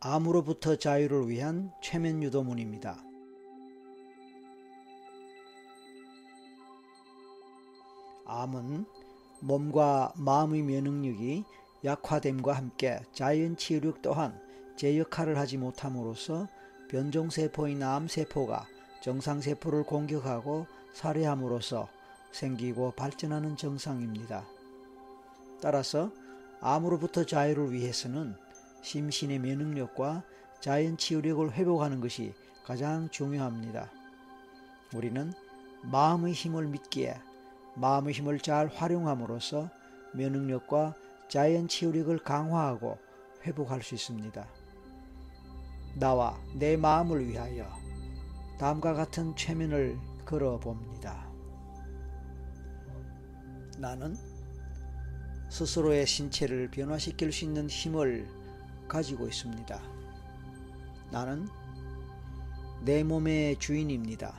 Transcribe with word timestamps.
암으로부터 0.00 0.76
자유를 0.76 1.28
위한 1.28 1.72
최면 1.82 2.22
유도문입니다. 2.22 3.02
암은 8.26 8.84
몸과 9.40 10.12
마음의 10.16 10.62
면역력이 10.62 11.44
약화됨과 11.84 12.52
함께 12.52 13.00
자연 13.12 13.56
치유력 13.56 14.02
또한 14.02 14.38
제 14.76 14.98
역할을 14.98 15.38
하지 15.38 15.56
못함으로써 15.56 16.48
변종세포인 16.88 17.82
암세포가 17.82 18.66
정상세포를 19.02 19.84
공격하고 19.84 20.66
살해함으로써 20.92 21.88
생기고 22.32 22.92
발전하는 22.92 23.56
정상입니다. 23.56 24.46
따라서 25.60 26.10
암으로부터 26.60 27.24
자유를 27.24 27.72
위해서는 27.72 28.36
심신의 28.86 29.40
면역력과 29.40 30.22
자연 30.60 30.96
치유력을 30.96 31.50
회복하는 31.50 32.00
것이 32.00 32.32
가장 32.62 33.10
중요합니다. 33.10 33.90
우리는 34.94 35.32
마음의 35.82 36.32
힘을 36.32 36.68
믿기에 36.68 37.18
마음의 37.74 38.14
힘을 38.14 38.38
잘 38.38 38.68
활용함으로써 38.68 39.70
면역력과 40.14 40.94
자연 41.26 41.66
치유력을 41.66 42.16
강화하고 42.20 42.96
회복할 43.44 43.82
수 43.82 43.96
있습니다. 43.96 44.46
나와 45.96 46.38
내 46.54 46.76
마음을 46.76 47.26
위하여 47.26 47.68
다음과 48.60 48.94
같은 48.94 49.34
최면을 49.34 49.98
걸어 50.24 50.60
봅니다. 50.60 51.28
나는 53.78 54.16
스스로의 55.48 56.06
신체를 56.06 56.70
변화시킬 56.70 57.32
수 57.32 57.44
있는 57.44 57.68
힘을 57.68 58.45
가지고 58.88 59.26
있습니다. 59.26 59.80
나는 61.10 61.48
내 62.84 63.02
몸의 63.02 63.58
주인입니다. 63.58 64.34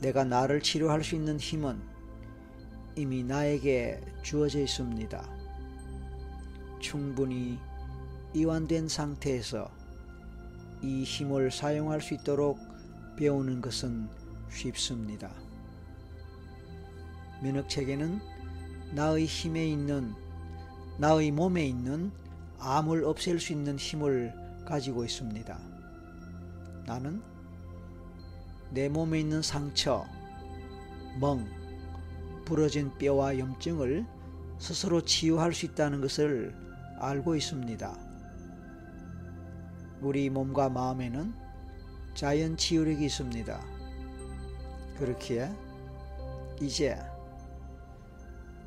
내가 0.00 0.24
나를 0.24 0.62
치료할 0.62 1.04
수 1.04 1.14
있는 1.14 1.38
힘은 1.38 1.80
이미 2.96 3.22
나에게 3.22 4.00
주어져 4.22 4.60
있습니다. 4.60 5.28
충분히 6.80 7.58
이완된 8.34 8.88
상태에서 8.88 9.70
이 10.82 11.04
힘을 11.04 11.50
사용할 11.50 12.00
수 12.00 12.14
있도록 12.14 12.58
배우는 13.16 13.60
것은 13.60 14.08
쉽습니다. 14.50 15.30
면역체계는 17.42 18.20
나의 18.94 19.26
힘에 19.26 19.66
있는 19.68 20.14
나의 21.00 21.30
몸에 21.30 21.64
있는 21.64 22.12
암을 22.58 23.04
없앨 23.04 23.40
수 23.40 23.54
있는 23.54 23.78
힘을 23.78 24.34
가지고 24.66 25.02
있습니다. 25.02 25.58
나는 26.86 27.22
내 28.68 28.90
몸에 28.90 29.20
있는 29.20 29.40
상처, 29.40 30.04
멍, 31.18 31.48
부러진 32.44 32.92
뼈와 32.98 33.38
염증을 33.38 34.04
스스로 34.58 35.00
치유할 35.00 35.54
수 35.54 35.64
있다는 35.64 36.02
것을 36.02 36.54
알고 36.98 37.34
있습니다. 37.34 37.96
우리 40.02 40.28
몸과 40.28 40.68
마음에는 40.68 41.32
자연 42.12 42.58
치유력이 42.58 43.06
있습니다. 43.06 43.58
그렇기에 44.98 45.50
이제 46.60 46.98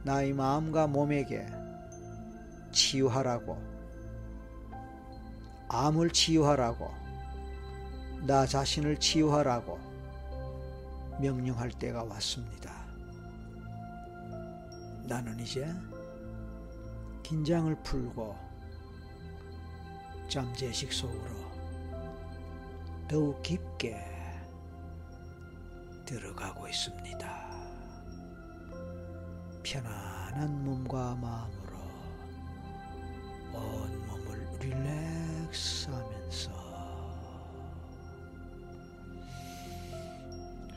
나의 0.02 0.34
마음과 0.34 0.88
몸에게 0.88 1.46
치유하라고, 2.74 3.58
암을 5.70 6.10
치유하라고, 6.10 6.92
나 8.28 8.46
자신을 8.46 9.00
치유하라고, 9.00 9.80
명령할 11.22 11.72
때가 11.72 12.04
왔습니다. 12.04 12.74
나는 15.06 15.40
이제 15.40 15.72
긴장을 17.22 17.74
풀고 17.84 18.36
잠재식 20.28 20.92
속으로 20.92 21.44
더욱 23.08 23.42
깊게 23.44 23.98
들어가고 26.06 26.68
있습니다. 26.68 27.44
편안한 29.64 30.64
몸과 30.64 31.16
마음으 31.16 31.63
릴렉스 34.64 35.90
하면서 35.90 36.52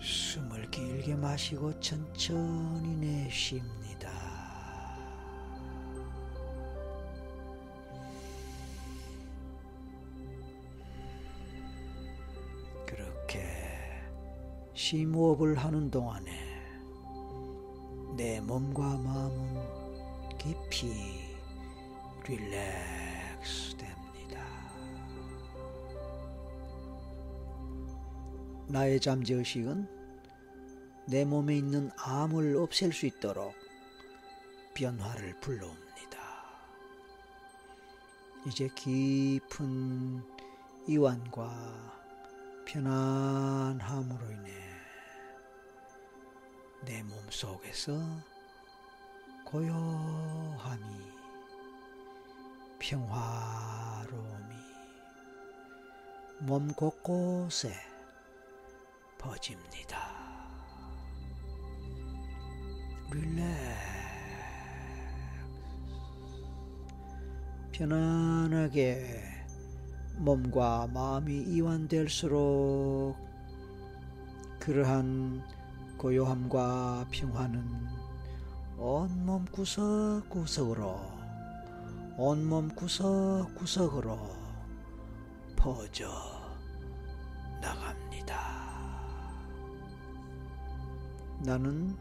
숨을 0.01 0.69
길게 0.73 1.15
마시고 1.15 1.79
천천히 1.79 2.97
내쉽니다. 2.97 4.11
그렇게 12.85 13.45
심호흡을 14.75 15.59
하는 15.59 15.93
동안에 15.93 16.33
내 18.17 18.41
몸과 18.41 18.97
마음은 18.97 20.39
깊이 20.39 21.37
릴렉스 22.27 23.06
나의 28.69 29.00
잠재의식은 29.00 29.87
내 31.06 31.25
몸에 31.25 31.56
있는 31.56 31.91
암을 31.99 32.56
없앨 32.56 32.93
수 32.93 33.06
있도록 33.06 33.54
변화를 34.75 35.38
불러옵니다. 35.41 35.87
이제 38.47 38.69
깊은 38.75 40.22
이완과 40.88 41.94
편안함으로 42.66 44.31
인해 44.32 44.53
내 46.84 47.03
몸 47.03 47.19
속에서 47.31 47.93
고요함이 49.44 50.84
평화로움이 52.78 54.55
몸 56.41 56.69
곳곳에 56.75 57.86
퍼집니다. 59.26 59.98
릴렉스 63.10 63.47
편안하게 67.72 69.25
몸과 70.19 70.87
마음이 70.94 71.42
이완될수록 71.42 73.16
그러한 74.60 75.43
고요함과 75.98 77.06
평화는 77.10 77.64
온몸 78.78 79.44
구석구석으로 79.47 81.00
온몸 82.16 82.69
구석구석으로 82.69 84.19
퍼져 85.56 86.36
나는 91.47 91.97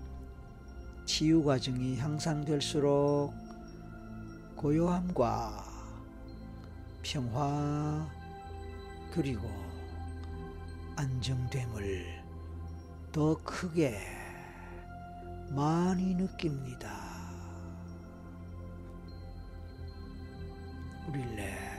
치유 1.06 1.44
과정이 1.44 2.00
향상될수록 2.00 3.32
고요함과 4.56 5.64
평화 7.04 8.10
그리고 9.14 9.48
안정됨을 10.96 12.24
더 13.12 13.40
크게 13.44 14.00
많이 15.52 16.16
느낍니다. 16.16 16.90
릴렉스 21.14 21.70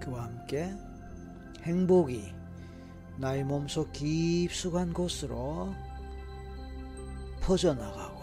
그와 0.00 0.22
함께 0.26 0.72
행복이 1.64 2.34
나의 3.16 3.42
몸속 3.42 3.90
깊숙한 3.92 4.92
곳으로 4.92 5.72
퍼져나가고 7.40 8.22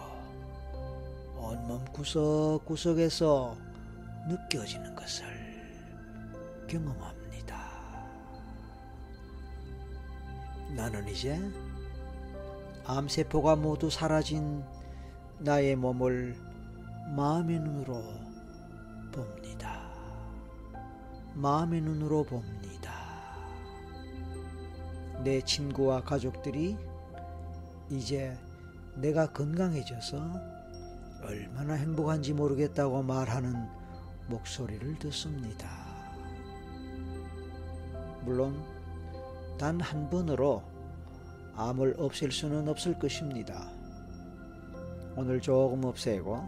온몸 1.37 1.83
구석구석에서 1.85 3.57
느껴지는 4.27 4.93
것을 4.95 5.25
경험합니다. 6.67 7.67
나는 10.75 11.07
이제 11.07 11.41
암세포가 12.85 13.55
모두 13.55 13.89
사라진 13.89 14.63
나의 15.39 15.75
몸을 15.77 16.35
마음의 17.15 17.59
눈으로 17.59 18.03
봅니다. 19.11 19.81
마음의 21.33 21.81
눈으로 21.81 22.23
봅니다. 22.23 22.70
내 25.23 25.41
친구와 25.41 26.01
가족들이 26.01 26.77
이제 27.89 28.35
내가 28.95 29.31
건강해져서 29.31 30.17
얼마나 31.23 31.73
행복한지 31.73 32.33
모르겠다고 32.33 33.03
말하는 33.03 33.53
목소리를 34.27 34.97
듣습니다. 34.97 35.69
물론 38.23 38.63
단 39.59 39.79
한 39.79 40.09
번으로 40.09 40.63
암을 41.55 41.95
없앨 41.99 42.31
수는 42.31 42.67
없을 42.67 42.97
것입니다. 42.97 43.69
오늘 45.15 45.39
조금 45.39 45.83
없애고 45.83 46.41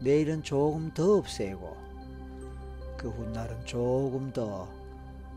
내일은 0.00 0.42
조금 0.42 0.90
더 0.94 1.16
없애고 1.16 1.76
그 2.96 3.10
훗날은 3.10 3.66
조금 3.66 4.32
더 4.32 4.68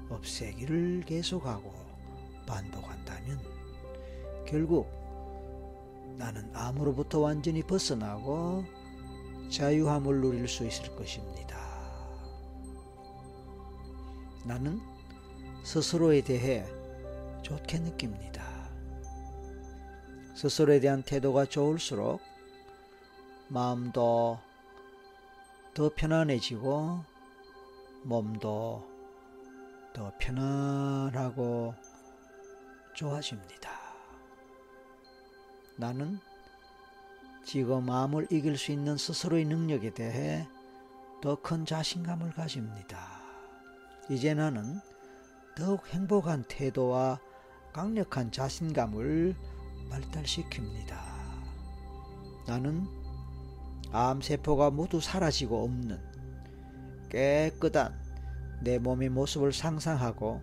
없애기를 0.09 1.01
계속하고 1.05 1.90
반복한다면 2.45 3.39
결국 4.45 4.89
나는 6.17 6.49
암으로부터 6.55 7.19
완전히 7.19 7.63
벗어나고 7.63 8.65
자유함을 9.49 10.21
누릴 10.21 10.47
수 10.47 10.65
있을 10.65 10.95
것입니다. 10.95 11.59
나는 14.45 14.79
스스로에 15.63 16.21
대해 16.21 16.65
좋게 17.43 17.79
느낍니다. 17.79 18.43
스스로에 20.35 20.79
대한 20.79 21.03
태도가 21.03 21.45
좋을수록 21.45 22.21
마음도 23.47 24.39
더 25.73 25.91
편안해지고 25.95 27.03
몸도 28.03 28.83
더 29.93 30.11
편안하고 30.17 31.75
좋아집니다. 32.93 33.71
나는 35.77 36.19
지금 37.43 37.85
마음을 37.85 38.27
이길 38.29 38.57
수 38.57 38.71
있는 38.71 38.97
스스로의 38.97 39.45
능력에 39.45 39.93
대해 39.93 40.47
더 41.21 41.35
큰 41.35 41.65
자신감을 41.65 42.31
가집니다. 42.31 43.21
이제 44.09 44.33
나는 44.33 44.79
더욱 45.55 45.87
행복한 45.87 46.43
태도와 46.47 47.19
강력한 47.73 48.31
자신감을 48.31 49.35
발달시킵니다. 49.89 50.97
나는 52.47 52.87
암세포가 53.91 54.71
모두 54.71 54.99
사라지고 54.99 55.63
없는 55.63 55.99
깨끗한 57.09 57.99
내 58.61 58.79
몸의 58.79 59.09
모습을 59.09 59.53
상상하고 59.53 60.41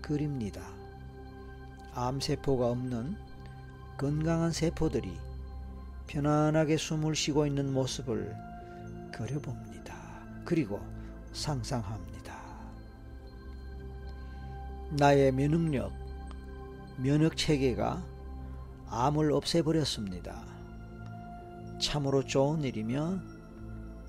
그립니다. 0.00 0.73
암세포가 1.94 2.66
없는 2.66 3.16
건강한 3.96 4.50
세포들이 4.50 5.16
편안하게 6.08 6.76
숨을 6.76 7.14
쉬고 7.14 7.46
있는 7.46 7.72
모습을 7.72 8.34
그려봅니다. 9.12 9.94
그리고 10.44 10.80
상상합니다. 11.32 12.34
나의 14.90 15.32
면역력, 15.32 15.92
면역 16.96 17.36
체계가 17.36 18.02
암을 18.88 19.32
없애버렸습니다. 19.32 20.44
참으로 21.80 22.24
좋은 22.24 22.62
일이며 22.62 23.18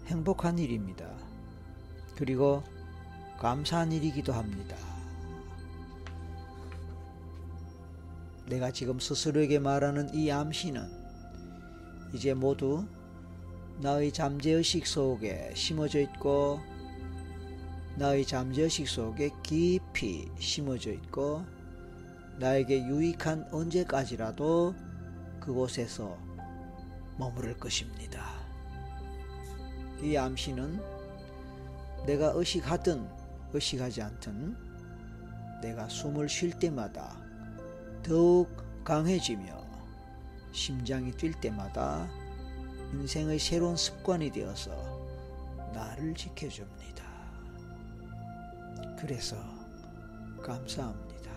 행복한 0.08 0.60
일입니다. 0.60 1.06
그리고 2.16 2.64
감사한 3.40 3.92
일이기도 3.92 4.34
합니다. 4.34 4.94
내가 8.47 8.71
지금 8.71 9.00
스스로에게 9.00 9.59
말하는 9.59 10.13
이 10.13 10.30
암시는 10.30 10.88
이제 12.13 12.33
모두 12.33 12.86
나의 13.80 14.12
잠재의식 14.12 14.86
속에 14.86 15.51
심어져 15.56 16.00
있고 16.00 16.59
나의 17.97 18.25
잠재의식 18.25 18.88
속에 18.88 19.31
깊이 19.42 20.30
심어져 20.39 20.92
있고 20.92 21.44
나에게 22.39 22.86
유익한 22.86 23.47
언제까지라도 23.51 24.75
그곳에서 25.39 26.18
머무를 27.18 27.57
것입니다. 27.57 28.33
이 30.01 30.15
암시는 30.15 30.80
내가 32.06 32.33
의식하든 32.36 33.07
의식하지 33.53 34.01
않든 34.01 34.56
내가 35.62 35.88
숨을 35.88 36.30
쉴 36.30 36.51
때마다 36.51 37.25
더욱 38.06 38.56
강해지며 38.84 39.66
심장이 40.52 41.12
뛸 41.12 41.34
때마다 41.42 42.07
인생의 42.94 43.40
새로운 43.40 43.75
습관이 43.75 44.31
되어서 44.31 44.72
나를 45.74 46.13
지켜줍니다. 46.13 47.04
그래서 49.00 49.36
감사합니다. 50.44 51.31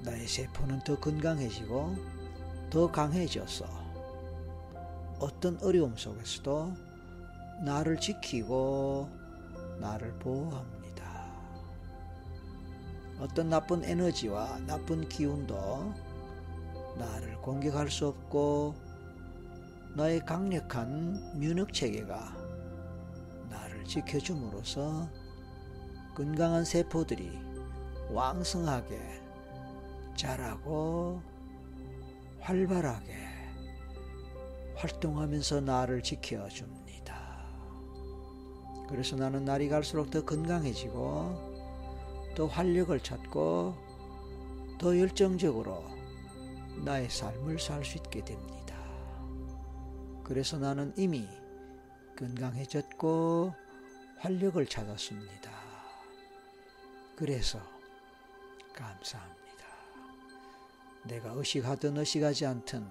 나의 0.00 0.26
세포는 0.26 0.80
더 0.80 0.98
건강해지고 0.98 1.96
더 2.68 2.90
강해져서 2.90 3.64
어떤 5.20 5.56
어려움 5.62 5.96
속에서도 5.96 6.74
나를 7.64 8.00
지키고 8.00 9.08
나를 9.78 10.12
보호합니다. 10.18 10.71
어떤 13.22 13.48
나쁜 13.48 13.84
에너지와 13.84 14.58
나쁜 14.66 15.08
기운도 15.08 15.94
나를 16.98 17.36
공격할 17.36 17.88
수 17.88 18.08
없고 18.08 18.74
나의 19.94 20.24
강력한 20.26 21.38
면역 21.38 21.72
체계가 21.72 22.36
나를 23.48 23.84
지켜줌으로써 23.84 25.08
건강한 26.16 26.64
세포들이 26.64 27.38
왕성하게 28.10 29.22
자라고 30.16 31.22
활발하게 32.40 33.14
활동하면서 34.74 35.60
나를 35.60 36.02
지켜줍니다. 36.02 37.12
그래서 38.88 39.14
나는 39.14 39.44
날이 39.44 39.68
갈수록 39.68 40.10
더 40.10 40.24
건강해지고 40.24 41.51
더 42.34 42.46
활력을 42.46 43.00
찾고 43.00 43.74
더 44.78 44.98
열정적으로 44.98 45.84
나의 46.84 47.10
삶을 47.10 47.58
살 47.58 47.84
수 47.84 47.98
있게 47.98 48.24
됩니다. 48.24 48.76
그래서 50.24 50.58
나는 50.58 50.92
이미 50.96 51.28
건강해졌고 52.18 53.54
활력을 54.18 54.66
찾았습니다. 54.66 55.50
그래서 57.16 57.60
감사합니다. 58.74 59.42
내가 61.04 61.30
의식하든 61.32 61.96
의식하지 61.98 62.46
않든 62.46 62.88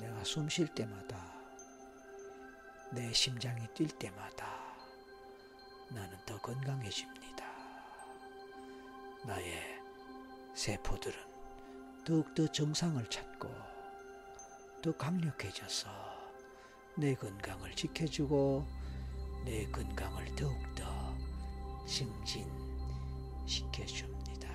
내가 0.00 0.24
숨 0.24 0.48
쉴 0.48 0.66
때마다 0.68 1.32
내 2.90 3.12
심장이 3.12 3.66
뛸 3.74 3.88
때마다 3.88 4.46
나는 5.90 6.16
더 6.26 6.40
건강해집니다. 6.40 7.21
나의 9.24 9.80
세포들은 10.54 11.16
더욱더 12.04 12.48
정상을 12.48 13.08
찾고 13.08 13.48
더 14.82 14.96
강력해져서 14.96 15.88
내 16.96 17.14
건강을 17.14 17.72
지켜주고 17.76 18.66
내 19.44 19.64
건강을 19.70 20.34
더욱더 20.34 21.16
증진시켜줍니다. 23.46 24.48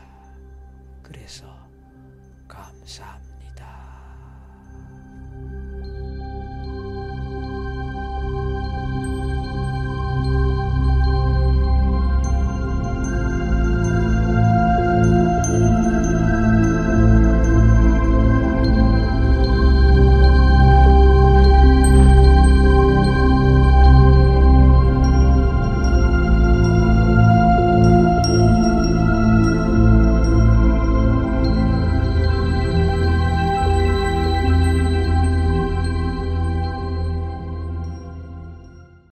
그래서 1.01 1.47
감사합니다. 2.47 3.96